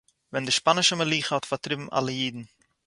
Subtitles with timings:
[0.31, 2.43] ווען די שפּאַנישע מלוכה האָט פאַרטריבן אַלע אידן